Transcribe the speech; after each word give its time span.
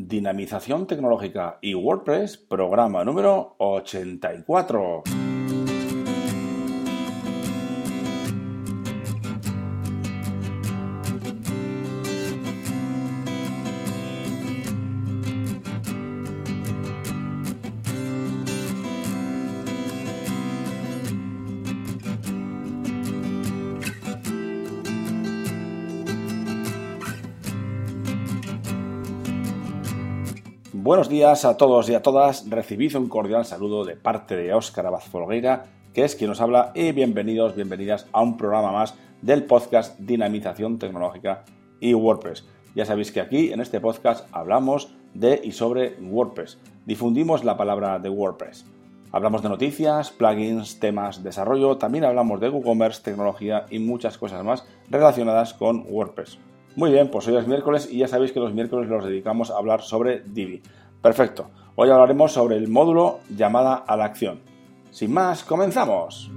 Dinamización 0.00 0.86
tecnológica 0.86 1.58
y 1.60 1.74
WordPress, 1.74 2.36
programa 2.36 3.04
número 3.04 3.56
84. 3.58 5.02
Buenos 30.80 31.08
días 31.08 31.44
a 31.44 31.56
todos 31.56 31.88
y 31.88 31.94
a 31.94 32.02
todas. 32.02 32.48
Recibid 32.48 32.94
un 32.94 33.08
cordial 33.08 33.44
saludo 33.44 33.84
de 33.84 33.96
parte 33.96 34.36
de 34.36 34.54
Óscar 34.54 34.86
Abad 34.86 35.00
Folgueira, 35.00 35.66
que 35.92 36.04
es 36.04 36.14
quien 36.14 36.30
nos 36.30 36.40
habla, 36.40 36.70
y 36.72 36.92
bienvenidos, 36.92 37.56
bienvenidas 37.56 38.06
a 38.12 38.22
un 38.22 38.36
programa 38.36 38.70
más 38.70 38.94
del 39.20 39.42
podcast 39.42 39.98
Dinamización 39.98 40.78
Tecnológica 40.78 41.42
y 41.80 41.94
WordPress. 41.94 42.46
Ya 42.76 42.84
sabéis 42.84 43.10
que 43.10 43.20
aquí 43.20 43.52
en 43.52 43.60
este 43.60 43.80
podcast 43.80 44.28
hablamos 44.30 44.94
de 45.14 45.40
y 45.42 45.50
sobre 45.50 45.96
WordPress. 46.00 46.58
Difundimos 46.86 47.42
la 47.42 47.56
palabra 47.56 47.98
de 47.98 48.10
WordPress. 48.10 48.64
Hablamos 49.10 49.42
de 49.42 49.48
noticias, 49.48 50.12
plugins, 50.12 50.78
temas, 50.78 51.24
desarrollo, 51.24 51.76
también 51.78 52.04
hablamos 52.04 52.38
de 52.38 52.50
WooCommerce, 52.50 53.02
tecnología 53.02 53.66
y 53.68 53.80
muchas 53.80 54.16
cosas 54.16 54.44
más 54.44 54.64
relacionadas 54.88 55.54
con 55.54 55.84
WordPress. 55.88 56.38
Muy 56.78 56.92
bien, 56.92 57.08
pues 57.10 57.26
hoy 57.26 57.34
es 57.34 57.48
miércoles 57.48 57.88
y 57.90 57.98
ya 57.98 58.06
sabéis 58.06 58.30
que 58.30 58.38
los 58.38 58.54
miércoles 58.54 58.88
los 58.88 59.04
dedicamos 59.04 59.50
a 59.50 59.56
hablar 59.56 59.82
sobre 59.82 60.22
Divi. 60.24 60.62
Perfecto, 61.02 61.50
hoy 61.74 61.90
hablaremos 61.90 62.30
sobre 62.30 62.56
el 62.56 62.68
módulo 62.68 63.18
llamada 63.36 63.74
a 63.74 63.96
la 63.96 64.04
acción. 64.04 64.38
Sin 64.92 65.12
más, 65.12 65.42
comenzamos. 65.42 66.30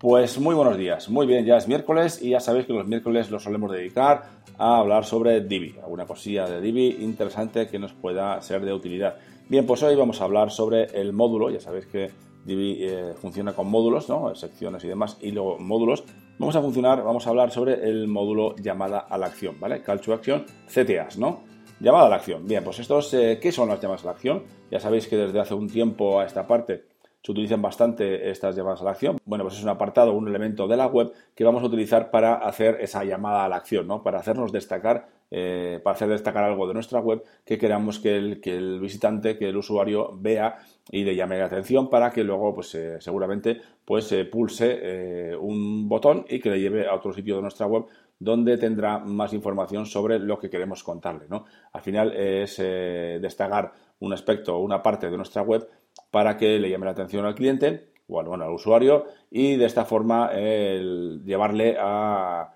Pues 0.00 0.38
muy 0.40 0.54
buenos 0.54 0.78
días, 0.78 1.10
muy 1.10 1.26
bien, 1.26 1.44
ya 1.44 1.58
es 1.58 1.68
miércoles 1.68 2.22
y 2.22 2.30
ya 2.30 2.40
sabéis 2.40 2.64
que 2.64 2.72
los 2.72 2.86
miércoles 2.86 3.30
los 3.30 3.42
solemos 3.42 3.70
dedicar 3.70 4.30
a 4.56 4.78
hablar 4.78 5.04
sobre 5.04 5.42
Divi, 5.42 5.74
alguna 5.82 6.06
cosilla 6.06 6.48
de 6.48 6.62
Divi 6.62 6.96
interesante 7.00 7.68
que 7.68 7.78
nos 7.78 7.92
pueda 7.92 8.40
ser 8.40 8.64
de 8.64 8.72
utilidad. 8.72 9.16
Bien, 9.50 9.66
pues 9.66 9.82
hoy 9.82 9.94
vamos 9.96 10.18
a 10.22 10.24
hablar 10.24 10.50
sobre 10.50 10.84
el 10.98 11.12
módulo, 11.12 11.50
ya 11.50 11.60
sabéis 11.60 11.84
que 11.84 12.10
Divi 12.46 12.78
eh, 12.80 13.12
funciona 13.20 13.52
con 13.52 13.68
módulos, 13.68 14.08
¿no? 14.08 14.34
secciones 14.34 14.82
y 14.84 14.88
demás, 14.88 15.18
y 15.20 15.32
luego 15.32 15.58
módulos. 15.58 16.02
Vamos 16.38 16.56
a 16.56 16.62
funcionar, 16.62 17.04
vamos 17.04 17.26
a 17.26 17.28
hablar 17.28 17.50
sobre 17.50 17.74
el 17.86 18.08
módulo 18.08 18.56
llamada 18.56 19.00
a 19.00 19.18
la 19.18 19.26
acción, 19.26 19.60
¿vale? 19.60 19.82
Call 19.82 20.00
to 20.00 20.14
Action, 20.14 20.46
CTAs, 20.66 21.18
¿no? 21.18 21.42
Llamada 21.78 22.06
a 22.06 22.08
la 22.08 22.16
acción. 22.16 22.46
Bien, 22.46 22.64
pues 22.64 22.78
estos, 22.78 23.12
eh, 23.12 23.38
¿qué 23.38 23.52
son 23.52 23.68
las 23.68 23.78
llamadas 23.78 24.04
a 24.04 24.06
la 24.06 24.12
acción? 24.12 24.44
Ya 24.70 24.80
sabéis 24.80 25.06
que 25.06 25.18
desde 25.18 25.40
hace 25.40 25.52
un 25.52 25.68
tiempo 25.68 26.20
a 26.20 26.24
esta 26.24 26.46
parte 26.46 26.88
se 27.22 27.32
utilizan 27.32 27.60
bastante 27.60 28.30
estas 28.30 28.56
llamadas 28.56 28.80
a 28.80 28.84
la 28.84 28.90
acción. 28.92 29.18
Bueno, 29.24 29.44
pues 29.44 29.56
es 29.56 29.62
un 29.62 29.68
apartado, 29.68 30.12
un 30.14 30.28
elemento 30.28 30.66
de 30.66 30.76
la 30.76 30.86
web 30.86 31.12
que 31.34 31.44
vamos 31.44 31.62
a 31.62 31.66
utilizar 31.66 32.10
para 32.10 32.34
hacer 32.36 32.78
esa 32.80 33.04
llamada 33.04 33.44
a 33.44 33.48
la 33.48 33.56
acción, 33.56 33.86
¿no? 33.86 34.02
Para 34.02 34.20
hacernos 34.20 34.52
destacar, 34.52 35.08
eh, 35.30 35.80
para 35.84 35.94
hacer 35.94 36.08
destacar 36.08 36.44
algo 36.44 36.66
de 36.66 36.74
nuestra 36.74 37.00
web 37.00 37.22
que 37.44 37.58
queramos 37.58 37.98
que 37.98 38.16
el, 38.16 38.40
que 38.40 38.56
el 38.56 38.80
visitante, 38.80 39.36
que 39.36 39.50
el 39.50 39.56
usuario 39.56 40.12
vea 40.16 40.58
y 40.90 41.04
le 41.04 41.14
llame 41.14 41.38
la 41.38 41.44
atención 41.44 41.90
para 41.90 42.10
que 42.10 42.24
luego, 42.24 42.54
pues 42.54 42.74
eh, 42.74 42.96
seguramente, 43.00 43.60
pues 43.84 44.10
eh, 44.12 44.24
pulse 44.24 45.36
un 45.38 45.88
botón 45.88 46.24
y 46.28 46.40
que 46.40 46.50
le 46.50 46.60
lleve 46.60 46.88
a 46.88 46.94
otro 46.94 47.12
sitio 47.12 47.36
de 47.36 47.42
nuestra 47.42 47.66
web 47.66 47.84
donde 48.18 48.58
tendrá 48.58 48.98
más 48.98 49.32
información 49.32 49.86
sobre 49.86 50.18
lo 50.18 50.38
que 50.38 50.50
queremos 50.50 50.82
contarle, 50.82 51.26
¿no? 51.28 51.44
Al 51.72 51.80
final 51.80 52.12
es 52.14 52.58
destacar 52.58 53.72
un 54.00 54.12
aspecto 54.12 54.56
o 54.56 54.60
una 54.60 54.82
parte 54.82 55.10
de 55.10 55.16
nuestra 55.16 55.40
web 55.42 55.66
para 56.10 56.36
que 56.36 56.58
le 56.58 56.70
llame 56.70 56.86
la 56.86 56.92
atención 56.92 57.24
al 57.24 57.34
cliente 57.34 57.90
o 58.08 58.22
bueno, 58.22 58.44
al 58.44 58.52
usuario 58.52 59.06
y 59.30 59.56
de 59.56 59.64
esta 59.64 59.84
forma 59.84 60.32
llevarle 60.32 61.76
a, 61.78 62.52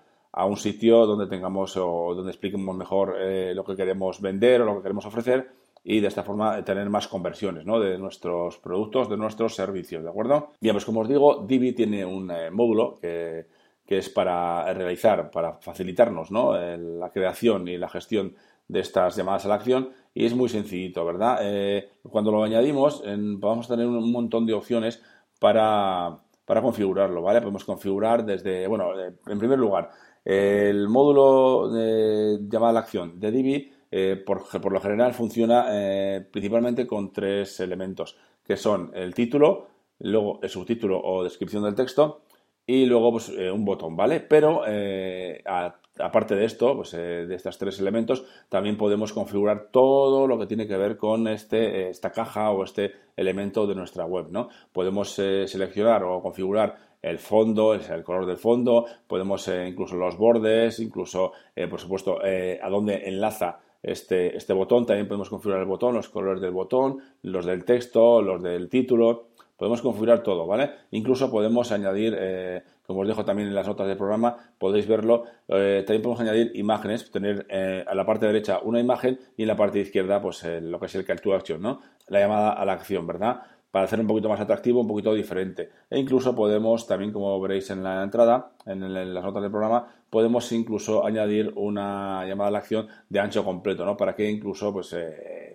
un 0.47 0.57
sitio 0.57 1.05
donde 1.05 1.27
tengamos 1.27 1.77
o 1.77 2.13
donde 2.13 2.31
expliquemos 2.31 2.75
mejor 2.75 3.15
eh, 3.17 3.53
lo 3.55 3.63
que 3.63 3.75
queremos 3.75 4.21
vender 4.21 4.61
o 4.61 4.65
lo 4.65 4.75
que 4.77 4.83
queremos 4.83 5.05
ofrecer 5.05 5.49
y 5.81 6.01
de 6.01 6.07
esta 6.07 6.23
forma 6.23 6.61
tener 6.65 6.89
más 6.89 7.07
conversiones 7.07 7.65
¿no? 7.65 7.79
de 7.79 7.97
nuestros 7.97 8.57
productos, 8.57 9.09
de 9.09 9.17
nuestros 9.17 9.55
servicios, 9.55 10.03
¿de 10.03 10.09
acuerdo? 10.09 10.51
Bien, 10.59 10.73
pues 10.73 10.83
como 10.83 11.01
os 11.01 11.07
digo, 11.07 11.45
Divi 11.47 11.71
tiene 11.73 12.03
un 12.03 12.31
eh, 12.31 12.49
módulo 12.51 12.97
que, 12.99 13.45
que, 13.85 13.99
es 13.99 14.09
para 14.09 14.73
realizar, 14.73 15.31
para 15.31 15.53
facilitarnos 15.53 16.31
¿no? 16.31 16.57
la 16.57 17.11
creación 17.11 17.67
y 17.67 17.77
la 17.77 17.87
gestión 17.87 18.35
de 18.67 18.79
estas 18.79 19.15
llamadas 19.15 19.45
a 19.45 19.49
la 19.49 19.55
acción 19.55 19.89
y 20.13 20.25
es 20.25 20.33
muy 20.33 20.49
sencillito, 20.49 21.05
¿verdad? 21.05 21.39
Eh, 21.41 21.89
cuando 22.09 22.31
lo 22.31 22.43
añadimos 22.43 23.03
vamos 23.05 23.69
a 23.69 23.75
tener 23.75 23.87
un 23.87 24.11
montón 24.11 24.45
de 24.45 24.53
opciones 24.53 25.03
para, 25.39 26.19
configurarlo, 26.45 27.21
¿vale? 27.21 27.41
Podemos 27.41 27.65
configurar 27.65 28.25
desde, 28.25 28.65
bueno, 28.67 28.97
eh, 28.99 29.13
en 29.27 29.37
primer 29.37 29.59
lugar, 29.59 29.91
el 30.23 30.87
módulo 30.87 31.69
de 31.69 32.39
llamada 32.49 32.71
a 32.71 32.73
la 32.73 32.79
acción 32.79 33.19
de 33.19 33.31
Divi 33.31 33.71
eh, 33.91 34.23
por, 34.25 34.47
por, 34.61 34.71
lo 34.71 34.81
general 34.81 35.13
funciona 35.13 35.65
principalmente 36.31 36.87
con 36.87 37.11
tres 37.13 37.59
elementos, 37.59 38.17
que 38.43 38.57
son 38.57 38.91
el 38.95 39.13
título, 39.13 39.67
luego 39.99 40.39
el 40.41 40.49
subtítulo 40.49 40.99
o 41.01 41.23
descripción 41.23 41.63
del 41.63 41.75
texto 41.75 42.21
y 42.65 42.85
luego 42.85 43.11
pues, 43.11 43.29
un 43.29 43.63
botón, 43.63 43.95
¿vale? 43.95 44.21
Pero 44.21 44.63
a 44.63 45.75
aparte 45.99 46.35
de 46.35 46.45
esto, 46.45 46.75
pues, 46.75 46.93
eh, 46.93 47.25
de 47.25 47.35
estos 47.35 47.57
tres 47.57 47.79
elementos, 47.79 48.25
también 48.49 48.77
podemos 48.77 49.13
configurar 49.13 49.69
todo 49.71 50.27
lo 50.27 50.37
que 50.37 50.45
tiene 50.45 50.67
que 50.67 50.77
ver 50.77 50.97
con 50.97 51.27
este, 51.27 51.57
eh, 51.57 51.89
esta 51.89 52.11
caja 52.11 52.51
o 52.51 52.63
este 52.63 52.91
elemento 53.15 53.67
de 53.67 53.75
nuestra 53.75 54.05
web. 54.05 54.27
¿no? 54.29 54.49
Podemos 54.71 55.17
eh, 55.19 55.47
seleccionar 55.47 56.03
o 56.03 56.21
configurar 56.21 56.77
el 57.01 57.19
fondo, 57.19 57.75
el 57.75 58.03
color 58.03 58.25
del 58.25 58.37
fondo, 58.37 58.85
podemos 59.05 59.47
incluso 59.47 59.95
los 59.95 60.17
bordes, 60.17 60.79
incluso, 60.79 61.33
por 61.69 61.79
supuesto, 61.79 62.17
a 62.19 62.67
dónde 62.67 63.07
enlaza 63.07 63.59
este, 63.91 64.35
este 64.35 64.53
botón. 64.53 64.85
También 64.85 65.07
podemos 65.07 65.29
configurar 65.29 65.61
el 65.61 65.67
botón, 65.67 65.95
los 65.95 66.09
colores 66.09 66.41
del 66.41 66.51
botón, 66.51 66.99
los 67.21 67.45
del 67.45 67.65
texto, 67.65 68.21
los 68.21 68.41
del 68.41 68.69
título. 68.69 69.29
Podemos 69.57 69.81
configurar 69.81 70.21
todo, 70.23 70.45
¿vale? 70.45 70.71
Incluso 70.91 71.31
podemos 71.31 71.71
añadir 71.71 72.13
como 72.85 73.01
os 73.01 73.07
dejo 73.07 73.25
también 73.25 73.47
en 73.49 73.55
las 73.55 73.67
notas 73.67 73.87
del 73.87 73.97
programa, 73.97 74.35
podéis 74.57 74.87
verlo. 74.87 75.25
Eh, 75.47 75.83
también 75.85 76.01
podemos 76.01 76.21
añadir 76.21 76.51
imágenes, 76.55 77.09
tener 77.11 77.45
eh, 77.49 77.83
a 77.85 77.95
la 77.95 78.05
parte 78.05 78.27
derecha 78.27 78.59
una 78.63 78.79
imagen 78.79 79.19
y 79.37 79.43
en 79.43 79.47
la 79.47 79.55
parte 79.55 79.79
izquierda, 79.79 80.21
pues 80.21 80.43
eh, 80.43 80.61
lo 80.61 80.79
que 80.79 80.85
es 80.85 80.95
el 80.95 81.05
call 81.05 81.21
to 81.21 81.33
action, 81.33 81.61
¿no? 81.61 81.81
La 82.07 82.19
llamada 82.19 82.51
a 82.51 82.65
la 82.65 82.73
acción, 82.73 83.07
¿verdad? 83.07 83.41
Para 83.75 83.87
hacer 83.87 83.99
un 83.99 84.07
poquito 84.07 84.29
más 84.29 84.39
atractivo, 84.39 84.79
un 84.79 84.87
poquito 84.87 85.13
diferente. 85.13 85.69
E 85.89 85.99
incluso 85.99 86.33
podemos, 86.33 86.87
también 86.87 87.11
como 87.11 87.41
veréis 87.41 87.69
en 87.71 87.83
la 87.83 88.03
entrada, 88.03 88.53
en, 88.65 88.79
las 89.13 89.21
notas 89.21 89.41
del 89.41 89.51
programa, 89.51 89.85
podemos 90.09 90.49
incluso 90.53 91.05
añadir 91.05 91.51
una 91.57 92.25
llamada 92.25 92.47
a 92.47 92.51
la 92.51 92.59
acción 92.59 92.87
de 93.09 93.19
ancho 93.19 93.43
completo, 93.43 93.83
¿no? 93.83 93.97
Para 93.97 94.15
que 94.15 94.31
incluso, 94.31 94.71
pues, 94.71 94.95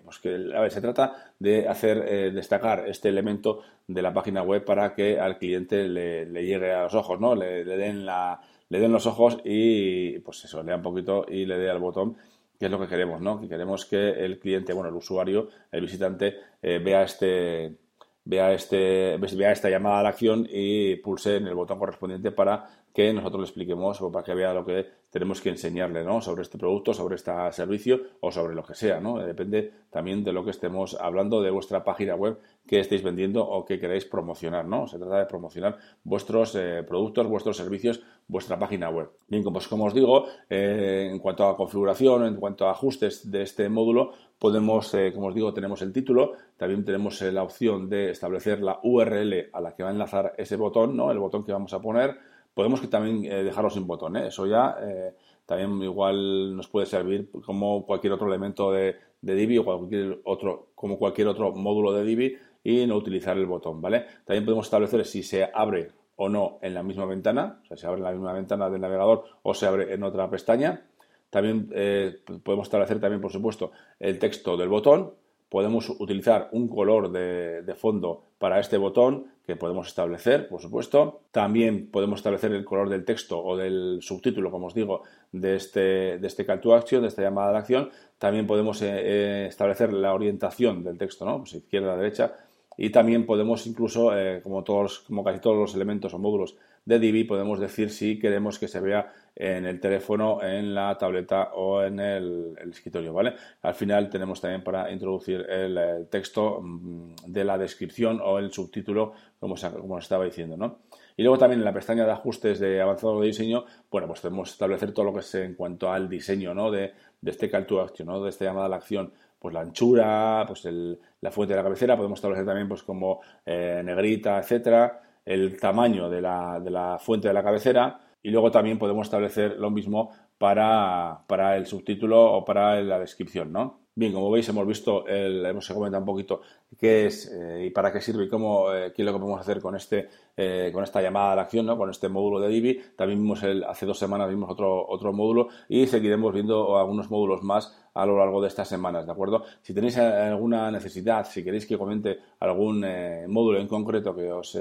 pues 0.03 0.19
que, 0.19 0.35
a 0.55 0.61
ver, 0.61 0.69
se 0.71 0.81
trata 0.81 1.33
de 1.39 1.67
hacer 1.67 2.31
destacar 2.31 2.87
este 2.87 3.09
elemento 3.09 3.61
de 3.87 4.03
la 4.03 4.13
página 4.13 4.43
web 4.43 4.63
para 4.65 4.93
que 4.93 5.19
al 5.19 5.39
cliente 5.39 5.87
le, 5.87 6.27
llegue 6.45 6.73
a 6.73 6.83
los 6.83 6.93
ojos, 6.93 7.19
¿no? 7.19 7.33
Le, 7.33 7.65
den 7.65 8.05
la, 8.05 8.39
le 8.69 8.79
den 8.79 8.91
los 8.91 9.07
ojos 9.07 9.39
y 9.43 10.19
pues 10.19 10.45
eso, 10.45 10.61
lea 10.61 10.75
un 10.75 10.83
poquito 10.83 11.25
y 11.27 11.47
le 11.47 11.57
dé 11.57 11.71
al 11.71 11.79
botón 11.79 12.15
que 12.59 12.65
es 12.65 12.71
lo 12.71 12.79
que 12.79 12.87
queremos, 12.87 13.19
¿no? 13.19 13.41
Que 13.41 13.47
queremos 13.47 13.87
que 13.87 14.11
el 14.23 14.37
cliente, 14.37 14.73
bueno, 14.73 14.89
el 14.89 14.95
usuario, 14.95 15.47
el 15.71 15.81
visitante, 15.81 16.35
eh, 16.61 16.77
vea 16.77 17.01
este 17.01 17.80
vea 18.23 18.53
este 18.53 19.17
vea 19.17 19.51
esta 19.51 19.69
llamada 19.69 19.99
a 19.99 20.03
la 20.03 20.09
acción 20.09 20.47
y 20.49 20.95
pulse 20.97 21.37
en 21.37 21.47
el 21.47 21.55
botón 21.55 21.79
correspondiente 21.79 22.31
para 22.31 22.80
que 22.93 23.13
nosotros 23.13 23.41
le 23.41 23.45
expliquemos 23.45 24.01
o 24.01 24.11
para 24.11 24.23
que 24.23 24.33
vea 24.33 24.53
lo 24.53 24.65
que 24.65 25.01
tenemos 25.09 25.41
que 25.41 25.49
enseñarle 25.49 26.03
¿no? 26.03 26.21
sobre 26.21 26.41
este 26.41 26.57
producto, 26.57 26.93
sobre 26.93 27.15
este 27.15 27.31
servicio 27.51 27.99
o 28.21 28.31
sobre 28.31 28.55
lo 28.55 28.63
que 28.63 28.73
sea. 28.73 28.99
¿no? 28.99 29.17
Depende 29.19 29.71
también 29.89 30.23
de 30.23 30.31
lo 30.31 30.43
que 30.43 30.51
estemos 30.51 30.95
hablando 30.99 31.41
de 31.41 31.51
vuestra 31.51 31.83
página 31.83 32.15
web 32.15 32.37
que 32.65 32.79
estéis 32.79 33.03
vendiendo 33.03 33.45
o 33.45 33.65
que 33.65 33.79
queréis 33.79 34.05
promocionar. 34.05 34.65
¿no? 34.65 34.87
Se 34.87 34.97
trata 34.97 35.19
de 35.19 35.25
promocionar 35.25 35.77
vuestros 36.03 36.55
eh, 36.55 36.83
productos, 36.87 37.27
vuestros 37.27 37.57
servicios, 37.57 38.01
vuestra 38.27 38.57
página 38.57 38.89
web. 38.89 39.09
Bien, 39.27 39.43
pues 39.43 39.67
como 39.67 39.85
os 39.85 39.93
digo, 39.93 40.25
eh, 40.49 41.09
en 41.11 41.19
cuanto 41.19 41.45
a 41.45 41.57
configuración, 41.57 42.25
en 42.25 42.35
cuanto 42.37 42.67
a 42.67 42.71
ajustes 42.71 43.29
de 43.29 43.41
este 43.41 43.67
módulo, 43.67 44.13
podemos, 44.39 44.93
eh, 44.93 45.11
como 45.13 45.27
os 45.27 45.35
digo, 45.35 45.53
tenemos 45.53 45.81
el 45.81 45.91
título, 45.91 46.33
también 46.55 46.85
tenemos 46.85 47.21
la 47.21 47.43
opción 47.43 47.89
de 47.89 48.11
establecer 48.11 48.61
la 48.61 48.79
URL 48.81 49.49
a 49.51 49.61
la 49.61 49.75
que 49.75 49.83
va 49.83 49.89
a 49.89 49.91
enlazar 49.91 50.33
ese 50.37 50.55
botón, 50.55 50.95
¿no? 50.95 51.11
el 51.11 51.19
botón 51.19 51.43
que 51.43 51.51
vamos 51.51 51.73
a 51.73 51.81
poner 51.81 52.30
Podemos 52.53 52.87
también 52.89 53.25
eh, 53.25 53.43
dejarlo 53.43 53.69
sin 53.69 53.87
botón, 53.87 54.17
¿eh? 54.17 54.27
eso 54.27 54.45
ya 54.45 54.75
eh, 54.81 55.13
también 55.45 55.81
igual 55.83 56.55
nos 56.55 56.67
puede 56.67 56.85
servir 56.85 57.29
como 57.45 57.85
cualquier 57.85 58.13
otro 58.13 58.27
elemento 58.27 58.71
de, 58.71 58.95
de 59.21 59.35
Divi 59.35 59.57
o 59.57 59.65
cualquier 59.65 60.19
otro, 60.25 60.69
como 60.75 60.97
cualquier 60.97 61.27
otro 61.27 61.51
módulo 61.53 61.93
de 61.93 62.03
Divi 62.03 62.37
y 62.63 62.85
no 62.85 62.95
utilizar 62.95 63.37
el 63.37 63.45
botón, 63.45 63.81
¿vale? 63.81 64.05
También 64.25 64.45
podemos 64.45 64.65
establecer 64.65 65.05
si 65.05 65.23
se 65.23 65.49
abre 65.53 65.91
o 66.15 66.29
no 66.29 66.59
en 66.61 66.73
la 66.73 66.83
misma 66.83 67.05
ventana, 67.05 67.59
o 67.63 67.65
sea, 67.65 67.77
se 67.77 67.87
abre 67.87 67.99
en 67.99 68.03
la 68.03 68.11
misma 68.11 68.33
ventana 68.33 68.69
del 68.69 68.81
navegador 68.81 69.23
o 69.41 69.53
se 69.53 69.65
abre 69.65 69.93
en 69.93 70.03
otra 70.03 70.29
pestaña. 70.29 70.85
También 71.29 71.69
eh, 71.73 72.19
podemos 72.43 72.67
establecer 72.67 72.99
también, 72.99 73.21
por 73.21 73.31
supuesto, 73.31 73.71
el 73.99 74.19
texto 74.19 74.57
del 74.57 74.69
botón. 74.69 75.13
Podemos 75.51 75.89
utilizar 75.89 76.47
un 76.53 76.69
color 76.69 77.11
de, 77.11 77.75
fondo 77.75 78.23
para 78.39 78.61
este 78.61 78.77
botón 78.77 79.25
que 79.45 79.57
podemos 79.57 79.85
establecer, 79.89 80.47
por 80.47 80.61
supuesto. 80.61 81.23
También 81.31 81.91
podemos 81.91 82.19
establecer 82.19 82.53
el 82.53 82.63
color 82.63 82.87
del 82.87 83.03
texto 83.03 83.43
o 83.43 83.57
del 83.57 83.99
subtítulo, 84.01 84.49
como 84.49 84.67
os 84.67 84.73
digo, 84.73 85.03
de 85.33 85.57
este, 85.57 86.19
de 86.19 86.25
este 86.25 86.45
call 86.45 86.61
to 86.61 86.73
action, 86.73 87.01
de 87.01 87.09
esta 87.09 87.21
llamada 87.21 87.51
de 87.51 87.57
acción. 87.57 87.89
También 88.17 88.47
podemos 88.47 88.81
eh, 88.81 88.87
eh, 88.93 89.45
establecer 89.49 89.91
la 89.91 90.13
orientación 90.13 90.85
del 90.85 90.97
texto, 90.97 91.25
¿no? 91.25 91.39
Pues 91.39 91.55
izquierda, 91.55 91.97
derecha, 91.97 92.33
y 92.77 92.89
también 92.89 93.25
podemos 93.25 93.67
incluso, 93.67 94.17
eh, 94.17 94.39
como, 94.41 94.63
todos, 94.63 94.99
como 94.99 95.21
casi 95.21 95.41
todos 95.41 95.57
los 95.57 95.75
elementos 95.75 96.13
o 96.13 96.17
módulos 96.17 96.55
de 96.85 96.99
Divi, 96.99 97.23
podemos 97.23 97.59
decir 97.59 97.89
si 97.89 98.17
queremos 98.19 98.57
que 98.57 98.67
se 98.67 98.79
vea 98.79 99.13
en 99.35 99.65
el 99.65 99.79
teléfono, 99.79 100.41
en 100.43 100.73
la 100.73 100.97
tableta 100.97 101.51
o 101.53 101.83
en 101.83 101.99
el, 101.99 102.55
escritorio, 102.69 103.13
¿vale? 103.13 103.33
Al 103.61 103.75
final 103.75 104.09
tenemos 104.09 104.41
también 104.41 104.63
para 104.63 104.91
introducir 104.91 105.45
el, 105.49 106.07
texto 106.09 106.59
mm, 106.61 107.15
de 107.27 107.43
la 107.43 107.57
descripción 107.57 108.19
o 108.23 108.39
el 108.39 108.51
subtítulo, 108.51 109.13
como, 109.39 109.55
como 109.55 109.95
os 109.95 110.03
estaba 110.03 110.25
diciendo, 110.25 110.57
¿no? 110.57 110.79
Y 111.15 111.23
luego 111.23 111.37
también 111.37 111.59
en 111.59 111.65
la 111.65 111.73
pestaña 111.73 112.05
de 112.05 112.11
ajustes 112.11 112.59
de 112.59 112.81
avanzado 112.81 113.19
de 113.21 113.27
diseño, 113.27 113.65
bueno, 113.89 114.07
pues 114.07 114.21
podemos 114.21 114.49
establecer 114.49 114.93
todo 114.93 115.05
lo 115.05 115.13
que 115.13 115.19
es 115.19 115.35
en 115.35 115.55
cuanto 115.55 115.91
al 115.91 116.09
diseño, 116.09 116.53
¿no? 116.53 116.71
De, 116.71 116.93
de 117.21 117.31
este 117.31 117.49
call 117.49 117.65
to 117.65 117.79
action, 117.79 118.07
¿no? 118.07 118.21
De 118.23 118.29
esta 118.29 118.45
llamada 118.45 118.65
a 118.65 118.69
la 118.69 118.77
acción 118.77 119.13
pues 119.41 119.55
la 119.55 119.61
anchura, 119.61 120.43
pues 120.47 120.63
la 120.65 121.31
fuente 121.31 121.53
de 121.53 121.57
la 121.57 121.63
cabecera, 121.63 121.97
podemos 121.97 122.19
establecer 122.19 122.45
también 122.45 122.67
pues 122.67 122.83
como 122.83 123.21
eh, 123.43 123.81
negrita, 123.83 124.37
etcétera, 124.37 125.01
el 125.25 125.59
tamaño 125.59 126.09
de 126.09 126.21
la, 126.21 126.59
de 126.59 126.69
la, 126.71 126.97
fuente 126.99 127.27
de 127.27 127.33
la 127.33 127.43
cabecera 127.43 127.99
y 128.23 128.29
luego 128.29 128.51
también 128.51 128.77
podemos 128.79 129.07
establecer 129.07 129.57
lo 129.57 129.69
mismo 129.69 130.11
para, 130.37 131.23
para 131.27 131.57
el 131.57 131.65
subtítulo 131.65 132.33
o 132.33 132.45
para 132.45 132.81
la 132.81 132.99
descripción, 132.99 133.51
¿no? 133.51 133.81
Bien, 133.93 134.13
como 134.13 134.31
veis, 134.31 134.47
hemos 134.47 134.65
visto, 134.65 135.05
el, 135.05 135.45
hemos 135.45 135.67
comentado 135.67 136.01
un 136.01 136.05
poquito 136.05 136.41
qué 136.79 137.07
es 137.07 137.29
eh, 137.29 137.65
y 137.65 137.71
para 137.71 137.91
qué 137.91 137.99
sirve 137.99 138.23
y 138.23 138.29
cómo, 138.29 138.73
eh, 138.73 138.93
qué 138.95 139.01
es 139.01 139.05
lo 139.05 139.11
que 139.11 139.19
podemos 139.19 139.41
hacer 139.41 139.59
con, 139.59 139.75
este, 139.75 140.07
eh, 140.37 140.69
con 140.73 140.81
esta 140.85 141.01
llamada 141.01 141.33
a 141.33 141.35
la 141.35 141.41
acción, 141.41 141.65
¿no? 141.65 141.77
con 141.77 141.89
este 141.89 142.07
módulo 142.07 142.39
de 142.39 142.47
Divi. 142.47 142.81
También 142.95 143.21
vimos 143.21 143.43
el, 143.43 143.65
hace 143.65 143.85
dos 143.85 143.99
semanas 143.99 144.29
vimos 144.29 144.49
otro, 144.49 144.87
otro 144.87 145.11
módulo 145.11 145.49
y 145.67 145.87
seguiremos 145.87 146.33
viendo 146.33 146.77
algunos 146.77 147.11
módulos 147.11 147.43
más 147.43 147.77
a 147.93 148.05
lo 148.05 148.17
largo 148.17 148.41
de 148.41 148.47
estas 148.47 148.69
semanas, 148.69 149.05
¿de 149.05 149.11
acuerdo? 149.11 149.43
Si 149.61 149.73
tenéis 149.73 149.97
alguna 149.97 150.71
necesidad, 150.71 151.25
si 151.25 151.43
queréis 151.43 151.65
que 151.65 151.77
comente 151.77 152.17
algún 152.39 152.85
módulo 153.27 153.59
en 153.59 153.67
concreto 153.67 154.15
que 154.15 154.31
os, 154.31 154.57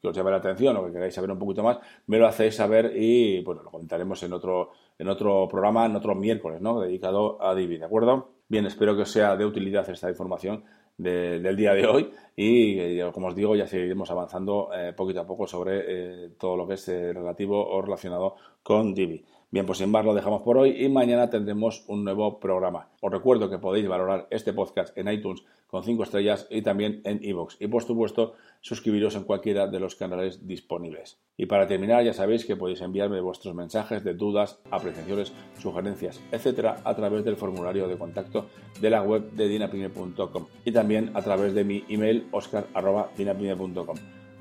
que 0.00 0.08
os 0.08 0.16
llame 0.16 0.30
la 0.30 0.38
atención 0.38 0.76
o 0.76 0.86
que 0.86 0.92
queráis 0.92 1.14
saber 1.14 1.30
un 1.30 1.38
poquito 1.38 1.62
más, 1.62 1.78
me 2.06 2.18
lo 2.18 2.26
hacéis 2.26 2.56
saber 2.56 2.92
y 2.96 3.42
bueno, 3.42 3.62
lo 3.62 3.70
comentaremos 3.70 4.22
en 4.22 4.32
otro, 4.32 4.70
en 4.98 5.08
otro 5.08 5.48
programa, 5.48 5.86
en 5.86 5.96
otro 5.96 6.14
miércoles, 6.14 6.60
¿no? 6.60 6.80
Dedicado 6.80 7.42
a 7.42 7.54
Divi, 7.54 7.78
¿de 7.78 7.84
acuerdo? 7.84 8.30
Bien, 8.48 8.66
espero 8.66 8.96
que 8.96 9.02
os 9.02 9.10
sea 9.10 9.36
de 9.36 9.44
utilidad 9.44 9.88
esta 9.90 10.08
información 10.08 10.64
del 10.96 11.56
día 11.56 11.74
de 11.74 11.86
hoy 11.86 12.10
y, 12.34 12.78
eh, 12.80 13.10
como 13.14 13.28
os 13.28 13.34
digo, 13.36 13.54
ya 13.54 13.66
seguiremos 13.66 14.10
avanzando 14.10 14.70
eh, 14.74 14.92
poquito 14.96 15.20
a 15.20 15.26
poco 15.26 15.46
sobre 15.46 15.84
eh, 15.86 16.30
todo 16.38 16.56
lo 16.56 16.66
que 16.66 16.74
es 16.74 16.88
relativo 16.88 17.64
o 17.64 17.80
relacionado 17.80 18.34
con 18.62 18.94
Divi. 18.94 19.24
Bien, 19.50 19.64
pues 19.64 19.78
sin 19.78 19.90
más 19.90 20.04
lo 20.04 20.12
dejamos 20.12 20.42
por 20.42 20.58
hoy 20.58 20.84
y 20.84 20.88
mañana 20.88 21.30
tendremos 21.30 21.84
un 21.88 22.04
nuevo 22.04 22.38
programa. 22.38 22.88
Os 23.00 23.10
recuerdo 23.10 23.48
que 23.48 23.58
podéis 23.58 23.88
valorar 23.88 24.26
este 24.30 24.52
podcast 24.52 24.96
en 24.98 25.08
iTunes 25.08 25.42
con 25.68 25.84
5 25.84 26.02
estrellas 26.02 26.46
y 26.50 26.62
también 26.62 27.00
en 27.04 27.20
iVoox. 27.22 27.56
Y 27.60 27.68
por 27.68 27.84
supuesto, 27.84 28.34
suscribiros 28.60 29.14
en 29.14 29.24
cualquiera 29.24 29.68
de 29.68 29.78
los 29.78 29.94
canales 29.94 30.46
disponibles. 30.46 31.18
Y 31.36 31.46
para 31.46 31.68
terminar, 31.68 32.04
ya 32.04 32.12
sabéis 32.12 32.44
que 32.44 32.56
podéis 32.56 32.80
enviarme 32.80 33.20
vuestros 33.20 33.54
mensajes 33.54 34.02
de 34.02 34.14
dudas, 34.14 34.60
apreciaciones, 34.70 35.32
sugerencias, 35.60 36.20
etcétera, 36.32 36.80
a 36.84 36.96
través 36.96 37.24
del 37.24 37.36
formulario 37.36 37.86
de 37.86 37.96
contacto 37.96 38.46
de 38.80 38.90
la 38.90 39.02
web 39.02 39.30
de 39.32 39.46
dinapime.com 39.46 40.46
y 40.64 40.72
también 40.72 41.12
a 41.14 41.22
través 41.22 41.54
de 41.54 41.64
mi 41.64 41.84
email 41.88 42.26
oscar.dinapime.com. 42.32 43.96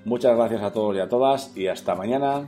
Muchas 0.05 0.37
gracias 0.37 0.61
a 0.61 0.71
todos 0.71 0.95
y 0.95 0.99
a 0.99 1.09
todas 1.09 1.55
y 1.57 1.67
hasta 1.67 1.93
mañana. 1.93 2.47